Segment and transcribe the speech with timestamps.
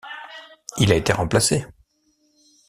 [0.79, 1.63] Il a été remplacé.